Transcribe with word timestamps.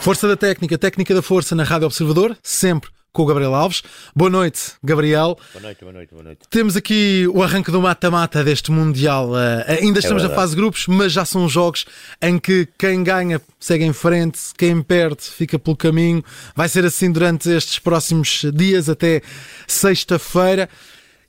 Força 0.00 0.26
da 0.26 0.34
técnica, 0.34 0.78
técnica 0.78 1.14
da 1.14 1.20
força 1.20 1.54
na 1.54 1.62
Rádio 1.62 1.84
Observador, 1.84 2.34
sempre 2.42 2.88
com 3.12 3.22
o 3.22 3.26
Gabriel 3.26 3.54
Alves. 3.54 3.82
Boa 4.16 4.30
noite, 4.30 4.72
Gabriel. 4.82 5.38
Boa 5.52 5.62
noite, 5.62 5.80
boa 5.82 5.92
noite, 5.92 6.10
boa 6.10 6.22
noite. 6.22 6.40
Temos 6.48 6.74
aqui 6.74 7.26
o 7.34 7.42
arranque 7.42 7.70
do 7.70 7.82
mata-mata 7.82 8.42
deste 8.42 8.72
Mundial. 8.72 9.32
Uh, 9.32 9.82
ainda 9.82 9.98
estamos 9.98 10.24
é 10.24 10.28
na 10.28 10.34
fase 10.34 10.52
de 10.52 10.56
grupos, 10.56 10.86
mas 10.86 11.12
já 11.12 11.26
são 11.26 11.46
jogos 11.46 11.84
em 12.22 12.38
que 12.38 12.66
quem 12.78 13.04
ganha 13.04 13.42
segue 13.58 13.84
em 13.84 13.92
frente, 13.92 14.38
quem 14.56 14.80
perde 14.80 15.22
fica 15.22 15.58
pelo 15.58 15.76
caminho. 15.76 16.24
Vai 16.56 16.70
ser 16.70 16.82
assim 16.86 17.12
durante 17.12 17.50
estes 17.50 17.78
próximos 17.78 18.42
dias, 18.54 18.88
até 18.88 19.20
sexta-feira. 19.66 20.66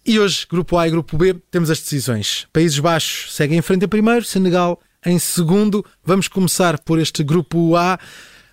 E 0.05 0.17
hoje, 0.17 0.47
grupo 0.49 0.77
A 0.77 0.87
e 0.87 0.91
grupo 0.91 1.17
B, 1.17 1.35
temos 1.51 1.69
as 1.69 1.79
decisões. 1.79 2.47
Países 2.53 2.79
Baixos 2.79 3.35
seguem 3.35 3.57
em 3.57 3.61
frente 3.61 3.83
em 3.83 3.89
primeiro, 3.89 4.23
Senegal 4.23 4.79
em 5.05 5.17
segundo. 5.19 5.85
Vamos 6.03 6.27
começar 6.27 6.79
por 6.79 6.99
este 6.99 7.23
grupo 7.23 7.75
A. 7.75 7.99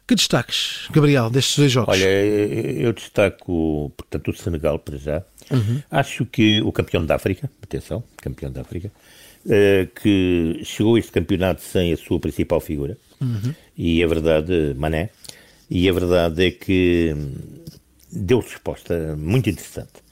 Que 0.08 0.14
destaques, 0.14 0.88
Gabriel, 0.90 1.28
destes 1.28 1.58
dois 1.58 1.70
jogos? 1.70 1.94
Olha, 1.94 2.08
eu 2.08 2.94
destaco, 2.94 3.92
portanto, 3.94 4.30
o 4.30 4.34
Senegal 4.34 4.78
para 4.78 4.96
já. 4.96 5.22
Uhum. 5.50 5.82
Acho 5.90 6.24
que 6.24 6.62
o 6.62 6.72
campeão 6.72 7.04
da 7.04 7.16
África, 7.16 7.50
atenção, 7.62 8.02
campeão 8.16 8.50
da 8.50 8.62
África, 8.62 8.90
uh, 9.44 9.86
que 10.00 10.62
chegou 10.64 10.96
a 10.96 10.98
este 10.98 11.12
campeonato 11.12 11.60
sem 11.60 11.92
a 11.92 11.96
sua 11.98 12.18
principal 12.18 12.58
figura, 12.58 12.96
uhum. 13.20 13.54
e 13.76 14.02
a 14.02 14.06
verdade, 14.06 14.74
Mané, 14.78 15.10
e 15.68 15.86
a 15.86 15.92
verdade 15.92 16.46
é 16.46 16.50
que 16.52 17.14
deu 18.10 18.40
resposta 18.40 19.14
muito 19.14 19.50
interessante. 19.50 20.02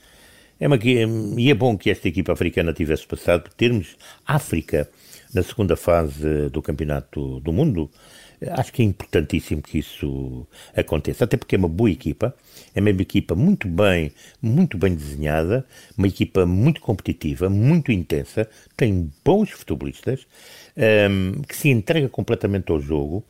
É 0.61 0.67
uma, 0.67 0.77
e 0.77 1.51
é 1.51 1.55
bom 1.55 1.75
que 1.75 1.89
esta 1.89 2.07
equipa 2.07 2.35
africana 2.35 2.75
tivesse 2.75 3.07
passado, 3.07 3.51
termos 3.57 3.97
África 4.27 4.91
na 5.33 5.43
segunda 5.43 5.75
fase 5.75 6.51
do 6.51 6.61
Campeonato 6.61 7.41
do 7.41 7.51
Mundo, 7.51 7.91
Acho 8.51 8.73
que 8.73 8.83
é 8.83 8.85
importantíssimo 8.85 9.63
que 9.63 9.79
isso 9.79 10.47
aconteça, 10.75 11.25
até 11.25 11.37
porque 11.37 11.55
é 11.55 11.59
uma 11.59 11.69
boa 11.69 11.91
equipa, 11.91 12.35
é 12.75 12.81
uma 12.81 12.91
equipa 12.91 13.35
muito 13.35 13.67
bem, 13.67 14.13
muito 14.43 14.77
bem 14.77 14.95
desenhada, 14.95 15.67
uma 15.97 16.07
equipa 16.07 16.45
muito 16.45 16.81
competitiva, 16.81 17.49
muito 17.49 17.91
intensa, 17.91 18.49
tem 18.77 19.11
bons 19.25 19.51
futebolistas, 19.51 20.27
um, 20.77 21.43
que 21.43 21.57
se 21.57 21.71
entrega 21.71 22.09
completamente 22.09 22.71
ao 22.71 22.79
jogo. 22.79 23.25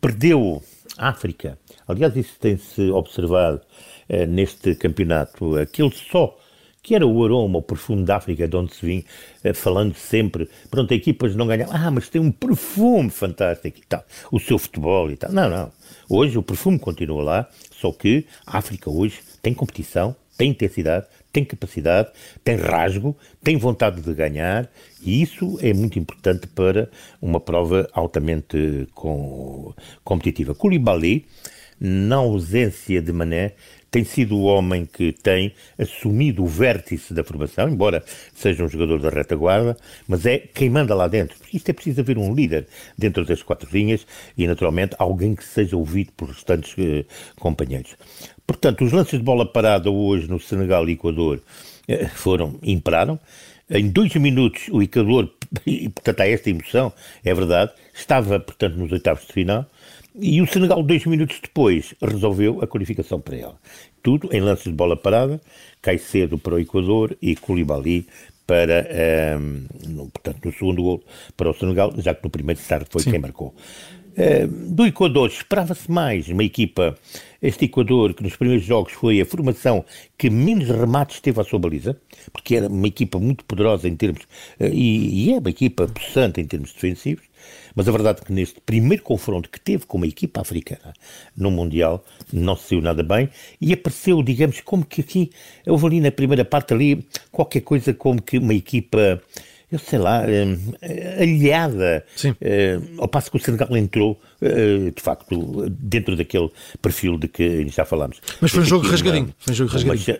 Perdeu 0.00 0.62
a 0.98 1.08
África, 1.08 1.58
aliás, 1.88 2.14
isso 2.14 2.38
tem-se 2.38 2.90
observado 2.90 3.62
uh, 4.10 4.26
neste 4.26 4.74
campeonato, 4.74 5.56
aquele 5.56 5.90
só 5.90 6.38
que 6.84 6.94
era 6.94 7.06
o 7.06 7.24
aroma, 7.24 7.58
o 7.58 7.62
perfume 7.62 8.04
da 8.04 8.16
África, 8.16 8.46
de 8.46 8.54
onde 8.54 8.74
se 8.74 8.84
vinha, 8.84 9.02
eh, 9.42 9.54
falando 9.54 9.94
sempre, 9.94 10.48
pronto, 10.70 10.92
equipas 10.92 11.34
não 11.34 11.46
ganham, 11.46 11.66
ah, 11.72 11.90
mas 11.90 12.10
tem 12.10 12.20
um 12.20 12.30
perfume 12.30 13.08
fantástico 13.08 13.78
e 13.78 13.86
tal, 13.88 14.04
o 14.30 14.38
seu 14.38 14.58
futebol 14.58 15.10
e 15.10 15.16
tal. 15.16 15.32
Não, 15.32 15.48
não. 15.48 15.72
Hoje 16.10 16.36
o 16.36 16.42
perfume 16.42 16.78
continua 16.78 17.22
lá, 17.22 17.48
só 17.72 17.90
que 17.90 18.26
a 18.46 18.58
África 18.58 18.90
hoje 18.90 19.20
tem 19.40 19.54
competição, 19.54 20.14
tem 20.36 20.50
intensidade, 20.50 21.06
tem 21.32 21.42
capacidade, 21.42 22.10
tem 22.44 22.56
rasgo, 22.56 23.16
tem 23.42 23.56
vontade 23.56 24.02
de 24.02 24.12
ganhar 24.12 24.70
e 25.02 25.22
isso 25.22 25.58
é 25.62 25.72
muito 25.72 25.98
importante 25.98 26.46
para 26.46 26.90
uma 27.20 27.40
prova 27.40 27.88
altamente 27.94 28.86
com, 28.94 29.72
competitiva. 30.04 30.54
Koulibaly, 30.54 31.24
na 31.80 32.16
ausência 32.16 33.00
de 33.00 33.12
Mané, 33.12 33.54
tem 33.94 34.02
sido 34.02 34.36
o 34.36 34.42
homem 34.42 34.84
que 34.84 35.12
tem 35.12 35.54
assumido 35.78 36.42
o 36.42 36.48
vértice 36.48 37.14
da 37.14 37.22
formação, 37.22 37.68
embora 37.68 38.02
seja 38.34 38.64
um 38.64 38.68
jogador 38.68 38.98
da 38.98 39.08
retaguarda, 39.08 39.76
mas 40.08 40.26
é 40.26 40.36
quem 40.36 40.68
manda 40.68 40.96
lá 40.96 41.06
dentro. 41.06 41.38
Porque 41.38 41.56
isto 41.56 41.68
é 41.68 41.72
preciso 41.72 42.00
haver 42.00 42.18
um 42.18 42.34
líder 42.34 42.66
dentro 42.98 43.24
das 43.24 43.40
quatro 43.40 43.68
linhas 43.72 44.04
e, 44.36 44.48
naturalmente, 44.48 44.96
alguém 44.98 45.36
que 45.36 45.44
seja 45.44 45.76
ouvido 45.76 46.10
por 46.16 46.28
restantes 46.30 46.74
eh, 46.76 47.04
companheiros. 47.38 47.94
Portanto, 48.44 48.84
os 48.84 48.90
lances 48.90 49.20
de 49.20 49.24
bola 49.24 49.46
parada 49.46 49.88
hoje 49.88 50.28
no 50.28 50.40
Senegal 50.40 50.88
e 50.88 50.94
Equador 50.94 51.40
eh, 51.86 52.08
foram, 52.08 52.58
imperaram. 52.64 53.16
Em 53.70 53.88
dois 53.88 54.12
minutos, 54.16 54.66
o 54.72 54.82
Equador, 54.82 55.32
e 55.64 55.88
portanto 55.88 56.18
há 56.18 56.26
esta 56.26 56.50
emoção, 56.50 56.92
é 57.24 57.32
verdade, 57.32 57.70
estava, 57.94 58.40
portanto, 58.40 58.74
nos 58.74 58.90
oitavos 58.90 59.24
de 59.24 59.32
final, 59.32 59.64
e 60.14 60.40
o 60.40 60.46
Senegal, 60.46 60.82
dois 60.82 61.04
minutos 61.06 61.40
depois, 61.40 61.94
resolveu 62.00 62.60
a 62.62 62.66
qualificação 62.66 63.20
para 63.20 63.36
ela. 63.36 63.58
Tudo 64.02 64.28
em 64.32 64.40
lances 64.40 64.64
de 64.64 64.72
bola 64.72 64.96
parada, 64.96 65.40
cai 65.82 65.98
cedo 65.98 66.38
para 66.38 66.54
o 66.54 66.58
Equador 66.60 67.16
e 67.20 67.34
Koulibaly 67.34 68.06
para, 68.46 68.86
um, 69.40 69.66
ehm, 69.86 69.88
no, 69.88 70.10
portanto, 70.10 70.44
no 70.44 70.52
segundo 70.52 70.82
gol 70.82 71.04
para 71.36 71.50
o 71.50 71.54
Senegal, 71.54 71.92
já 71.96 72.14
que 72.14 72.22
no 72.22 72.30
primeiro 72.30 72.60
tarde 72.60 72.86
foi 72.90 73.02
Sim. 73.02 73.10
quem 73.10 73.18
marcou. 73.18 73.54
Uh, 74.16 74.46
do 74.46 74.86
Equador 74.86 75.28
esperava-se 75.28 75.90
mais 75.90 76.28
uma 76.28 76.44
equipa, 76.44 76.96
este 77.42 77.64
Equador 77.64 78.14
que 78.14 78.22
nos 78.22 78.36
primeiros 78.36 78.64
jogos 78.64 78.92
foi 78.92 79.20
a 79.20 79.26
formação 79.26 79.84
que 80.16 80.30
menos 80.30 80.68
remates 80.68 81.18
teve 81.18 81.40
à 81.40 81.44
sua 81.44 81.58
baliza, 81.58 82.00
porque 82.32 82.54
era 82.54 82.68
uma 82.68 82.86
equipa 82.86 83.18
muito 83.18 83.44
poderosa 83.44 83.88
em 83.88 83.96
termos, 83.96 84.22
uh, 84.60 84.66
e, 84.72 85.26
e, 85.26 85.32
é 85.32 85.38
uma 85.38 85.50
equipa 85.50 85.88
possante 85.88 86.40
em 86.40 86.46
termos 86.46 86.72
defensivos, 86.72 87.24
mas 87.74 87.88
a 87.88 87.92
verdade 87.92 88.20
é 88.22 88.24
que 88.24 88.32
neste 88.32 88.60
primeiro 88.60 89.02
confronto 89.02 89.50
que 89.50 89.60
teve 89.60 89.84
com 89.84 89.96
uma 89.96 90.06
equipa 90.06 90.40
africana 90.40 90.94
no 91.36 91.50
Mundial, 91.50 92.04
não 92.32 92.54
se 92.54 92.68
saiu 92.68 92.80
nada 92.80 93.02
bem 93.02 93.28
e 93.60 93.72
apareceu, 93.72 94.22
digamos, 94.22 94.60
como 94.60 94.84
que 94.84 95.00
aqui, 95.00 95.30
houve 95.66 95.86
ali 95.86 96.00
na 96.00 96.12
primeira 96.12 96.44
parte 96.44 96.72
ali 96.72 97.04
qualquer 97.32 97.62
coisa 97.62 97.92
como 97.92 98.22
que 98.22 98.38
uma 98.38 98.54
equipa 98.54 99.20
eu 99.70 99.78
sei 99.78 99.98
lá, 99.98 100.22
uh, 100.22 101.22
aliada, 101.22 102.04
uh, 102.24 103.02
ao 103.02 103.08
passo 103.08 103.30
que 103.30 103.36
o 103.36 103.40
Senegal 103.40 103.76
entrou, 103.76 104.20
uh, 104.40 104.90
de 104.90 105.02
facto, 105.02 105.68
dentro 105.70 106.16
daquele 106.16 106.50
perfil 106.80 107.18
de 107.18 107.28
que 107.28 107.68
já 107.68 107.84
falámos. 107.84 108.20
Mas 108.40 108.50
foi 108.50 108.62
um 108.62 108.66
jogo 108.66 108.86
rasgadinho, 108.86 109.34
foi 109.38 109.52
um 109.52 109.56
jogo 109.56 109.72
rasgadinho. 109.72 110.18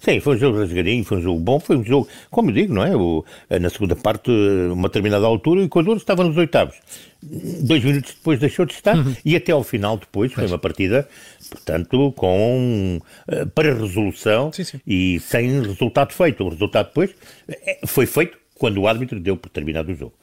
Sim, 0.00 0.18
foi 0.18 0.34
um 0.34 0.38
jogo 0.38 0.58
rasgadinho, 0.58 1.04
foi 1.04 1.18
um 1.18 1.22
jogo 1.22 1.40
bom, 1.40 1.60
foi 1.60 1.76
um 1.76 1.84
jogo, 1.84 2.08
como 2.28 2.50
eu 2.50 2.54
digo, 2.54 2.74
não 2.74 2.84
é? 2.84 2.94
O, 2.96 3.24
na 3.60 3.70
segunda 3.70 3.94
parte, 3.94 4.30
uma 4.30 4.88
determinada 4.88 5.24
altura, 5.24 5.60
o 5.60 5.64
Equador 5.64 5.96
estava 5.96 6.24
nos 6.24 6.36
oitavos. 6.36 6.74
Dois 7.22 7.84
minutos 7.84 8.12
depois 8.12 8.40
deixou 8.40 8.66
de 8.66 8.72
estar 8.72 8.96
uhum. 8.96 9.14
e 9.24 9.36
até 9.36 9.52
ao 9.52 9.62
final 9.62 9.96
depois 9.96 10.32
foi 10.32 10.44
uma 10.46 10.58
partida, 10.58 11.08
portanto, 11.48 12.12
com 12.16 13.00
uh, 13.28 13.46
para 13.50 13.72
resolução 13.74 14.52
sim, 14.52 14.64
sim. 14.64 14.80
e 14.84 15.20
sem 15.20 15.62
resultado 15.62 16.12
feito. 16.12 16.42
O 16.42 16.48
resultado 16.48 16.88
depois 16.88 17.14
eh, 17.48 17.78
foi 17.86 18.06
feito 18.06 18.41
quando 18.62 18.78
o 18.78 18.86
árbitro 18.86 19.18
deu 19.18 19.36
por 19.36 19.48
terminado 19.48 19.90
o 19.90 19.94
jogo. 19.96 20.14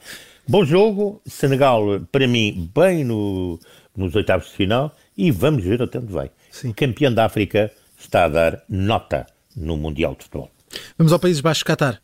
Bom 0.48 0.64
jogo, 0.64 1.20
Senegal, 1.26 2.00
para 2.10 2.26
mim, 2.26 2.70
bem 2.74 3.04
no, 3.04 3.60
nos 3.94 4.14
oitavos 4.14 4.46
de 4.46 4.54
final 4.54 4.96
e 5.14 5.30
vamos 5.30 5.62
ver 5.62 5.82
até 5.82 5.98
onde 5.98 6.10
vai. 6.10 6.30
Sim. 6.50 6.72
Campeão 6.72 7.12
da 7.12 7.26
África 7.26 7.70
está 7.98 8.24
a 8.24 8.28
dar 8.28 8.64
nota 8.66 9.26
no 9.54 9.76
Mundial 9.76 10.14
de 10.14 10.24
Futebol. 10.24 10.50
Vamos 10.96 11.12
ao 11.12 11.18
Países 11.18 11.42
Baixos, 11.42 11.64
Qatar. 11.64 12.00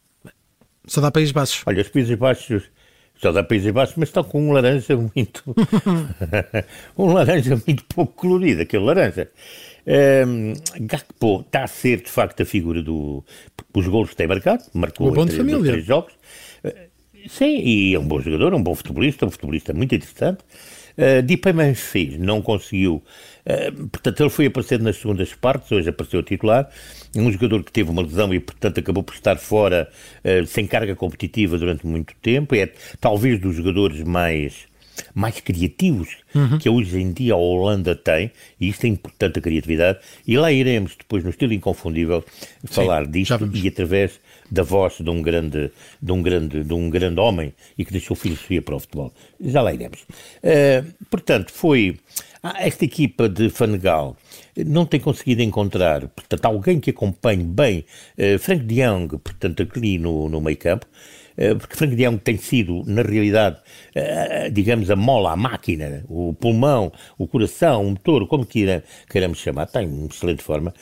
Só 0.86 1.00
dá 1.00 1.10
Países 1.10 1.32
Baixos. 1.32 1.62
Olha, 1.64 1.80
os 1.80 1.88
Países 1.88 2.18
Baixos 2.18 2.64
só 3.18 3.32
dá 3.32 3.42
Países 3.42 3.72
Baixos, 3.72 3.96
mas 3.96 4.08
estão 4.08 4.22
com 4.24 4.48
um 4.48 4.52
laranja 4.52 4.96
muito. 4.96 5.42
um 6.96 7.12
laranja 7.12 7.60
muito 7.66 7.84
pouco 7.84 8.12
colorido, 8.12 8.62
aquele 8.62 8.84
laranja. 8.84 9.30
Um, 9.86 10.52
Gakpo 10.80 11.40
está 11.40 11.64
a 11.64 11.66
ser, 11.66 12.02
de 12.02 12.10
facto, 12.10 12.42
a 12.42 12.46
figura 12.46 12.82
do. 12.82 13.24
Os 13.72 13.86
golos 13.86 14.10
que 14.10 14.16
tem 14.16 14.26
marcado, 14.26 14.64
marcou 14.74 15.08
em 15.08 15.26
três, 15.26 15.62
três 15.62 15.84
jogos. 15.84 16.12
Uh, 16.64 17.28
sim, 17.28 17.58
e 17.58 17.94
é 17.94 17.98
um 17.98 18.06
bom 18.06 18.20
jogador, 18.20 18.52
um 18.54 18.62
bom 18.62 18.74
futebolista, 18.74 19.24
um 19.26 19.30
futebolista 19.30 19.72
muito 19.72 19.94
interessante. 19.94 20.38
Uh, 20.96 21.22
Dipe 21.22 21.52
Memphis 21.52 22.18
não 22.18 22.40
conseguiu, 22.40 23.02
uh, 23.46 23.88
portanto, 23.88 24.20
ele 24.20 24.30
foi 24.30 24.46
aparecendo 24.46 24.82
nas 24.82 24.96
segundas 24.96 25.34
partes, 25.34 25.70
hoje 25.70 25.88
apareceu 25.88 26.22
titular. 26.22 26.70
Um 27.14 27.30
jogador 27.30 27.62
que 27.62 27.72
teve 27.72 27.90
uma 27.90 28.02
lesão 28.02 28.32
e, 28.32 28.40
portanto, 28.40 28.80
acabou 28.80 29.02
por 29.02 29.14
estar 29.14 29.36
fora, 29.36 29.88
uh, 30.24 30.46
sem 30.46 30.66
carga 30.66 30.94
competitiva 30.94 31.58
durante 31.58 31.86
muito 31.86 32.14
tempo. 32.22 32.54
É 32.54 32.72
talvez 33.00 33.40
dos 33.40 33.54
jogadores 33.56 34.02
mais 34.02 34.66
mais 35.14 35.40
criativos 35.40 36.16
uhum. 36.34 36.58
que 36.58 36.68
hoje 36.68 36.98
em 36.98 37.12
dia 37.12 37.34
a 37.34 37.36
Holanda 37.36 37.94
tem, 37.94 38.30
e 38.60 38.68
isto 38.68 38.84
é 38.84 38.88
importante 38.88 39.38
a 39.38 39.42
criatividade, 39.42 39.98
e 40.26 40.36
lá 40.36 40.50
iremos 40.50 40.96
depois, 40.96 41.22
no 41.22 41.30
estilo 41.30 41.52
inconfundível, 41.52 42.24
falar 42.64 43.04
Sim, 43.04 43.10
disto 43.10 43.50
e 43.52 43.68
através 43.68 44.20
da 44.50 44.62
voz 44.62 44.98
de 45.00 45.10
um 45.10 45.22
grande, 45.22 45.70
de 46.00 46.12
um 46.12 46.22
grande, 46.22 46.62
de 46.62 46.74
um 46.74 46.90
grande 46.90 47.20
homem 47.20 47.52
e 47.76 47.84
que 47.84 47.92
deixou 47.92 48.16
filosofia 48.16 48.62
para 48.62 48.76
o 48.76 48.80
futebol. 48.80 49.12
Já 49.40 49.62
lá 49.62 49.72
iremos. 49.72 50.02
Uh, 50.02 50.92
portanto, 51.10 51.52
foi 51.52 51.98
esta 52.60 52.84
equipa 52.84 53.28
de 53.28 53.50
Fanegal 53.50 54.16
não 54.64 54.86
tem 54.86 55.00
conseguido 55.00 55.42
encontrar, 55.42 56.06
portanto, 56.08 56.44
alguém 56.44 56.80
que 56.80 56.90
acompanhe 56.90 57.44
bem 57.44 57.84
uh, 58.16 58.38
Frank 58.38 58.64
de 58.64 58.80
portanto, 59.18 59.62
aqui 59.62 59.98
no, 59.98 60.28
no 60.28 60.40
meio 60.40 60.56
campo, 60.56 60.86
eh, 61.36 61.54
porque 61.54 61.76
Frank 61.76 61.94
de 61.94 62.18
tem 62.18 62.36
sido, 62.38 62.82
na 62.86 63.02
realidade, 63.02 63.60
eh, 63.94 64.50
digamos, 64.50 64.90
a 64.90 64.96
mola, 64.96 65.32
a 65.32 65.36
máquina, 65.36 66.04
o 66.08 66.32
pulmão, 66.34 66.90
o 67.18 67.26
coração, 67.28 67.86
o 67.86 67.90
motor, 67.90 68.26
como 68.26 68.46
queiramos 68.46 69.38
chamar, 69.38 69.64
está 69.64 69.82
em 69.82 70.06
excelente 70.06 70.42
forma, 70.42 70.72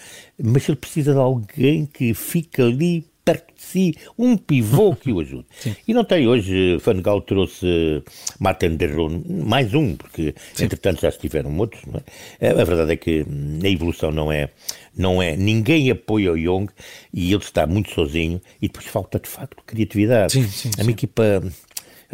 mas 0.41 0.69
ele 0.69 0.77
precisa 0.77 1.13
de 1.13 1.19
alguém 1.19 1.87
que 1.87 2.15
fique 2.15 2.63
ali 2.63 3.05
perto 3.25 3.55
de 3.55 3.63
si 3.63 3.95
um 4.19 4.37
pivô 4.37 4.95
que 4.95 5.13
o 5.13 5.21
ajude. 5.21 5.47
Sim. 5.59 5.75
E 5.89 5.95
não 5.95 6.05
tem 6.05 6.27
hoje, 6.27 6.79
Fangal 6.81 7.21
trouxe 7.23 8.03
Martin 8.39 8.77
Derron, 8.77 9.23
mais 9.29 9.73
um, 9.75 9.97
porque 9.97 10.35
Sim. 10.53 10.65
entretanto 10.65 11.01
já 11.01 11.09
estiveram 11.09 11.57
outros. 11.59 11.83
É? 12.41 12.51
A 12.51 12.65
verdade 12.65 12.93
é 12.93 12.97
que 12.97 13.25
a 13.63 13.69
evolução 13.69 14.13
não 14.13 14.31
é, 14.31 14.51
não 14.97 15.23
é, 15.23 15.37
ninguém 15.37 15.91
apoia 15.91 16.33
o 16.33 16.37
Young 16.37 16.69
e 17.13 17.33
ele 17.33 17.43
está 17.43 17.67
muito 17.67 17.91
sozinho 17.93 18.41
e 18.61 18.69
depois 18.69 18.87
falta 18.87 19.19
de 19.19 19.29
facto 19.29 19.63
criatividade. 19.67 20.33
Sim, 20.33 20.47
sim, 20.49 20.71
a 20.79 20.83
minha 20.83 20.93
equipa 20.93 21.43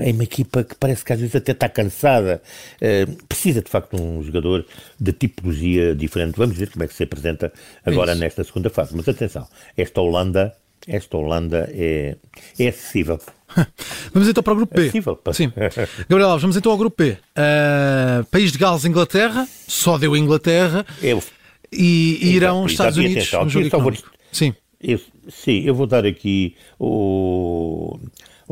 é 0.00 0.12
uma 0.12 0.24
equipa 0.24 0.64
que 0.64 0.74
parece 0.74 1.04
que 1.04 1.12
às 1.12 1.20
vezes 1.20 1.36
até 1.36 1.52
está 1.52 1.68
cansada. 1.68 2.42
Uh, 2.76 3.24
precisa 3.26 3.62
de 3.62 3.70
facto 3.70 3.96
de 3.96 4.02
um 4.02 4.22
jogador 4.22 4.66
de 4.98 5.12
tipologia 5.12 5.94
diferente. 5.94 6.36
Vamos 6.36 6.56
ver 6.56 6.70
como 6.70 6.84
é 6.84 6.88
que 6.88 6.94
se 6.94 7.02
apresenta 7.02 7.52
agora 7.84 8.12
Isso. 8.12 8.20
nesta 8.20 8.44
segunda 8.44 8.70
fase. 8.70 8.96
Mas 8.96 9.08
atenção, 9.08 9.46
esta 9.76 10.00
Holanda, 10.00 10.54
esta 10.86 11.16
Holanda 11.16 11.68
é, 11.72 12.16
é 12.58 12.68
acessível. 12.68 13.20
Vamos 14.12 14.28
então 14.28 14.42
para 14.42 14.52
o 14.52 14.56
grupo 14.56 14.74
P. 14.74 14.80
Acessível. 14.82 15.20
Sim. 15.32 15.52
Gabriel 16.08 16.30
Alves, 16.30 16.42
vamos 16.42 16.56
então 16.56 16.70
ao 16.70 16.78
grupo 16.78 16.96
P. 16.96 17.18
Uh, 17.36 18.24
País 18.30 18.52
de 18.52 18.58
Gales, 18.58 18.84
Inglaterra, 18.84 19.46
só 19.66 19.98
deu 19.98 20.16
Inglaterra. 20.16 20.86
Eu, 21.02 21.22
e, 21.72 22.18
e 22.22 22.36
irão 22.36 22.66
Estados 22.66 22.96
Unidos. 22.96 23.32
Atenção, 23.34 23.80
vou, 23.80 23.92
sim. 24.32 24.54
Eu, 24.80 25.00
sim, 25.28 25.62
eu 25.64 25.74
vou 25.74 25.86
dar 25.86 26.06
aqui 26.06 26.56
o 26.78 27.98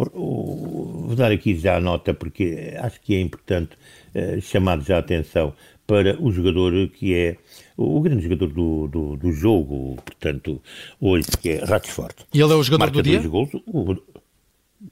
Vou 0.00 1.16
dar 1.16 1.32
aqui 1.32 1.56
já 1.56 1.76
a 1.76 1.80
nota, 1.80 2.14
porque 2.14 2.72
acho 2.78 3.00
que 3.00 3.16
é 3.16 3.20
importante 3.20 3.70
uh, 4.14 4.40
chamar 4.40 4.80
já 4.80 4.96
a 4.96 5.00
atenção 5.00 5.52
para 5.88 6.16
o 6.22 6.30
jogador 6.30 6.88
que 6.88 7.14
é 7.14 7.36
o 7.78 8.00
grande 8.00 8.24
jogador 8.24 8.48
do, 8.48 8.88
do, 8.88 9.16
do 9.16 9.32
jogo, 9.32 9.96
portanto, 10.04 10.60
hoje, 11.00 11.28
que 11.40 11.50
é 11.50 11.64
Ratchford. 11.64 12.14
E 12.34 12.40
ele 12.40 12.52
é 12.52 12.56
o 12.56 12.62
jogador 12.62 12.90
do 12.90 13.02
dia? 13.02 13.20
Gols, 13.20 13.50
o, 13.54 13.96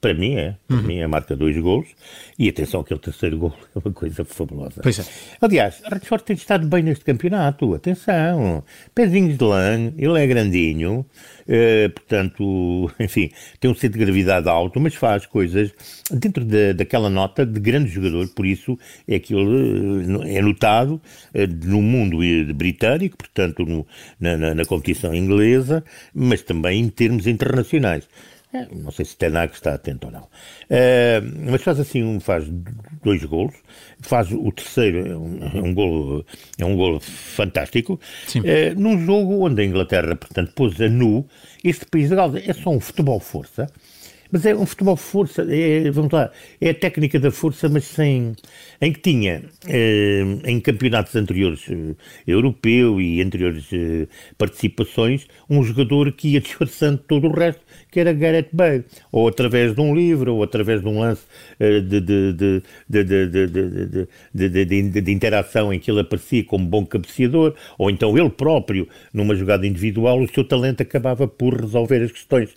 para 0.01 0.15
mim 0.15 0.35
é, 0.35 0.57
para 0.67 0.77
uhum. 0.77 0.83
mim 0.83 0.99
é 0.99 1.07
marca 1.07 1.37
dois 1.37 1.57
golos 1.59 1.89
e 2.39 2.49
atenção 2.49 2.81
aquele 2.81 2.99
terceiro 2.99 3.39
gol 3.39 3.55
é 3.75 3.79
uma 3.79 3.93
coisa 3.93 4.25
fabulosa. 4.25 4.81
Pois 4.83 4.99
é. 4.99 5.05
Aliás, 5.41 5.81
Rashford 5.85 6.25
tem 6.25 6.37
estado 6.37 6.67
bem 6.67 6.83
neste 6.83 7.05
campeonato, 7.05 7.75
atenção, 7.75 8.65
pezinhos 8.95 9.39
de 9.39 9.45
lã, 9.45 9.93
ele 9.97 10.21
é 10.21 10.27
grandinho, 10.27 11.07
eh, 11.47 11.89
portanto, 11.89 12.91
enfim, 12.99 13.31
tem 13.61 13.71
um 13.71 13.75
centro 13.75 13.99
de 13.99 14.05
gravidade 14.05 14.49
alto, 14.49 14.81
mas 14.81 14.95
faz 14.95 15.25
coisas 15.27 15.73
dentro 16.11 16.45
de, 16.45 16.73
daquela 16.73 17.09
nota 17.09 17.47
de 17.47 17.61
grande 17.61 17.91
jogador, 17.91 18.29
por 18.29 18.45
isso 18.45 18.77
é 19.07 19.19
que 19.19 19.35
ele 19.35 20.05
eh, 20.25 20.39
é 20.39 20.43
notado 20.43 21.01
eh, 21.33 21.47
no 21.47 21.81
mundo 21.81 22.19
britânico, 22.55 23.17
portanto 23.17 23.65
no, 23.65 23.87
na, 24.19 24.37
na, 24.37 24.55
na 24.55 24.65
competição 24.65 25.15
inglesa, 25.15 25.85
mas 26.13 26.43
também 26.43 26.81
em 26.81 26.89
termos 26.89 27.27
internacionais. 27.27 28.09
Não 28.73 28.91
sei 28.91 29.05
se 29.05 29.17
Tenag 29.17 29.53
está 29.53 29.75
atento 29.75 30.07
ou 30.07 30.13
não. 30.13 30.29
É, 30.71 31.21
mas 31.21 31.63
faz 31.63 31.79
assim, 31.81 32.03
um, 32.03 32.21
faz 32.21 32.45
dois 33.03 33.25
golos, 33.25 33.55
faz 34.01 34.31
o 34.33 34.51
terceiro, 34.53 35.07
é 35.07 35.17
um, 35.17 35.39
é 35.59 35.63
um 35.63 35.75
golo, 35.75 36.27
é 36.59 36.65
um 36.65 36.77
golo 36.77 37.01
fantástico, 37.01 38.01
é, 38.45 38.75
num 38.75 38.99
jogo 39.05 39.45
onde 39.45 39.63
a 39.63 39.65
Inglaterra, 39.65 40.17
portanto, 40.17 40.53
pôs 40.55 40.81
a 40.81 40.89
nu, 40.89 41.27
este 41.63 41.87
país 41.87 42.09
de 42.09 42.17
Gales 42.17 42.49
é 42.49 42.53
só 42.53 42.71
um 42.71 42.81
futebol 42.81 43.21
força, 43.21 43.67
mas 44.31 44.45
é 44.45 44.55
um 44.55 44.67
futebol 44.67 44.97
força, 44.97 45.47
é, 45.49 45.91
vamos 45.91 46.13
lá, 46.13 46.31
é 46.61 46.71
a 46.71 46.75
técnica 46.75 47.19
da 47.19 47.31
força, 47.31 47.69
mas 47.69 47.85
sem. 47.85 48.35
em 48.81 48.93
que 48.93 49.01
tinha, 49.01 49.43
eh, 49.69 50.23
em 50.45 50.61
campeonatos 50.61 51.15
anteriores, 51.15 51.65
eh, 51.71 51.95
europeu 52.27 53.01
e 53.01 53.23
anteriores 53.23 53.67
eh, 53.73 54.07
participações, 54.37 55.27
um 55.49 55.63
jogador 55.63 56.13
que 56.13 56.29
ia 56.29 56.41
disfarçando 56.41 56.99
todo 56.99 57.29
o 57.29 57.33
resto, 57.33 57.63
que 57.91 58.01
era 58.01 58.13
Gareth 58.13 58.49
Bale, 58.53 58.85
ou 59.13 59.29
através 59.29 59.75
de 59.75 59.81
um 59.81 59.95
livro, 59.95 60.35
ou 60.35 60.43
através 60.43 60.81
de 60.81 60.89
um 60.89 61.01
lance 61.01 61.23
de, 61.59 62.63
interação 65.11 65.73
em 65.73 65.79
que 65.79 65.91
ele 65.91 66.01
aparecia 66.01 66.45
como 66.45 66.67
bom 66.67 66.85
cabeceador, 66.85 67.55
ou 67.79 67.91
então 67.91 68.17
ele 68.19 68.31
próprio, 68.31 68.89
numa 69.13 69.35
jogada 69.35 69.67
individual, 69.67 70.21
o 70.21 70.29
seu 70.29 70.45
talento 70.45 70.83
acabava 70.83 71.27
por 71.27 71.61
resolver 71.61 72.03
as 72.03 72.13
questões. 72.13 72.51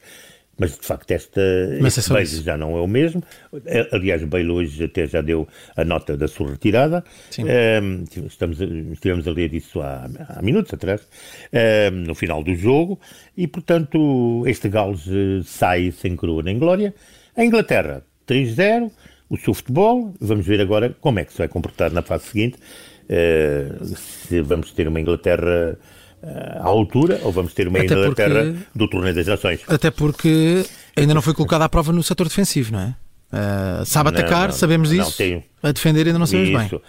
Mas 0.60 0.78
de 0.78 0.86
facto 0.86 1.10
esta, 1.12 1.42
Mas 1.82 1.98
este 1.98 2.12
é 2.12 2.14
Bale 2.14 2.26
já 2.26 2.58
não 2.58 2.78
é 2.78 2.82
o 2.82 2.88
mesmo. 2.88 3.24
É, 3.66 3.88
aliás, 3.94 4.24
Bale 4.26 4.50
hoje 4.50 4.84
até 4.84 5.08
já 5.08 5.22
deu 5.22 5.48
a 5.76 5.86
nota 5.86 6.18
da 6.18 6.28
sua 6.28 6.52
retirada. 6.52 7.04
Um, 7.40 7.48
ehm, 7.48 8.04
estamos, 8.26 8.60
estivemos 8.60 9.26
a 9.28 9.32
ler 9.32 9.54
isso 9.54 9.82
há, 9.82 10.10
há 10.28 10.42
minutos 10.42 10.74
atrás, 10.74 11.02
um, 11.02 11.58
ehm, 11.58 11.94
no 12.06 12.14
final 12.14 12.44
do 12.44 12.54
jogo, 12.54 13.00
e 13.38 13.48
portanto 13.48 14.44
este 14.46 14.68
Gales 14.68 15.08
eh, 15.08 15.42
sai 15.46 15.92
sem 15.92 16.16
coroa 16.16 16.44
nem 16.44 16.60
glória. 16.60 16.94
A 17.36 17.44
Inglaterra, 17.44 18.04
3-0, 18.28 18.92
o 19.30 19.38
seu 19.38 19.54
futebol, 19.54 20.14
vamos 20.20 20.46
ver 20.46 20.60
agora 20.60 20.94
como 21.00 21.20
é 21.20 21.26
que 21.26 21.32
se 21.32 21.38
vai 21.38 21.48
comportar 21.48 21.92
na 21.92 22.02
fase 22.02 22.26
seguinte, 22.26 22.58
uh, 22.58 23.96
se 23.96 24.42
vamos 24.42 24.72
ter 24.72 24.88
uma 24.88 25.00
Inglaterra 25.00 25.78
à 26.24 26.68
altura 26.68 27.20
ou 27.24 27.32
vamos 27.32 27.54
ter 27.54 27.68
uma 27.68 27.80
Até 27.80 27.94
Inglaterra 27.94 28.46
porque... 28.46 28.60
do 28.76 28.90
Torneio 28.90 29.16
das 29.16 29.28
Nações? 29.28 29.62
Até 29.68 29.90
porque 29.92 30.66
ainda 30.96 31.14
não 31.14 31.22
foi 31.22 31.34
colocada 31.34 31.66
à 31.66 31.70
prova 31.70 31.92
no 31.92 32.04
setor 32.04 32.28
defensivo, 32.28 32.74
não 32.74 32.80
é? 32.80 32.96
Uh, 33.32 33.86
sabe 33.86 34.10
atacar, 34.10 34.48
não, 34.48 34.56
sabemos 34.56 34.92
não, 34.92 35.08
isso. 35.08 35.24
Não, 35.24 35.70
a 35.70 35.72
defender 35.72 36.08
ainda 36.08 36.18
não 36.18 36.26
sabemos 36.26 36.50
isso. 36.50 36.70
bem. 36.70 36.82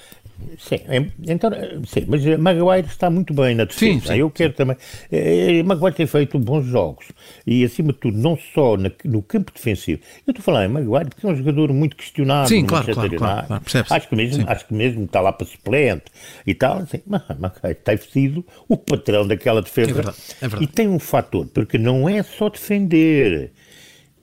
Sim, 0.59 0.81
então, 1.27 1.51
sim, 1.87 2.05
mas 2.07 2.25
Maguire 2.39 2.87
está 2.87 3.09
muito 3.09 3.33
bem 3.33 3.55
na 3.55 3.65
defesa. 3.65 3.93
Sim, 3.93 4.01
sim, 4.01 4.17
Eu 4.17 4.31
quero 4.31 4.53
sim. 4.53 4.57
também. 4.57 4.77
Eh, 5.11 5.63
Maguire 5.63 5.95
tem 5.95 6.07
feito 6.07 6.39
bons 6.39 6.67
jogos 6.67 7.07
e, 7.47 7.65
acima 7.65 7.93
de 7.93 7.99
tudo, 7.99 8.19
não 8.19 8.37
só 8.37 8.77
no 9.05 9.23
campo 9.23 9.53
defensivo. 9.55 10.01
Eu 10.27 10.33
estou 10.33 10.41
a 10.41 10.45
falar 10.45 10.67
em 10.67 10.69
Maguire 10.69 11.11
porque 11.11 11.27
é 11.27 11.31
um 11.31 11.37
jogador 11.37 11.73
muito 11.73 11.97
questionado. 11.97 12.49
Sim, 12.49 12.67
claro, 12.67 12.93
claro, 12.93 13.17
claro, 13.17 13.47
claro 13.47 13.87
acho, 13.91 14.09
que 14.09 14.17
mesmo, 14.17 14.45
acho 14.49 14.67
que 14.67 14.75
mesmo 14.75 15.05
está 15.05 15.21
lá 15.21 15.33
para 15.33 15.47
suplente 15.47 16.05
e 16.47 16.55
tal. 16.55 16.79
Assim, 16.79 17.01
mas 17.07 17.23
Maguire 17.39 17.75
tem 17.75 17.97
sido 17.97 18.45
o 18.69 18.77
patrão 18.77 19.27
daquela 19.27 19.63
defesa. 19.63 19.91
É 19.91 19.95
verdade, 19.95 20.19
é 20.41 20.49
verdade. 20.49 20.65
E 20.65 20.67
tem 20.67 20.89
um 20.89 20.99
fator, 20.99 21.47
porque 21.47 21.79
não 21.79 22.09
é 22.09 22.23
só 22.23 22.49
defender. 22.49 23.53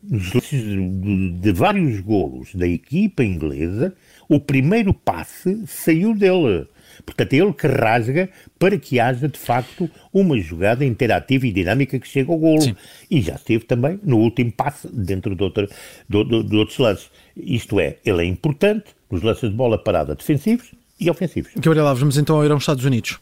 De, 0.09 1.31
de 1.41 1.51
vários 1.51 1.99
golos 1.99 2.55
da 2.55 2.65
equipa 2.65 3.25
inglesa, 3.25 3.93
o 4.27 4.39
primeiro 4.39 4.94
passe 4.94 5.63
saiu 5.68 6.13
dele. 6.13 6.68
Portanto, 7.06 7.33
é 7.33 7.38
ele 7.38 7.53
que 7.53 7.68
rasga 7.68 8.29
para 8.57 8.77
que 8.77 9.00
haja, 9.00 9.27
de 9.27 9.38
facto, 9.38 9.89
uma 10.12 10.38
jogada 10.39 10.83
interativa 10.83 11.45
e 11.45 11.51
dinâmica 11.51 12.00
que 12.00 12.07
chegue 12.07 12.31
ao 12.31 12.38
golo. 12.38 12.62
Sim. 12.62 12.75
E 13.09 13.21
já 13.21 13.35
esteve 13.35 13.65
também 13.65 14.00
no 14.03 14.18
último 14.18 14.51
passe 14.51 14.88
dentro 14.91 15.35
de, 15.35 15.44
outra, 15.44 15.68
de, 16.09 16.24
de, 16.24 16.44
de, 16.44 16.56
outros 16.56 16.77
lances. 16.77 17.09
Isto 17.35 17.79
é, 17.79 17.97
ele 18.06 18.23
é 18.23 18.25
importante 18.25 18.85
nos 19.09 19.21
lances 19.21 19.49
de 19.49 19.56
bola 19.56 19.78
parada 19.78 20.16
defensivos 20.16 20.71
e 20.99 21.09
ofensivos. 21.09 21.51
Gabriel 21.56 21.87
Alves, 21.87 22.01
vamos 22.01 22.18
então 22.18 22.44
ir 22.44 22.51
aos 22.51 22.63
Estados 22.63 22.83
Unidos. 22.83 23.19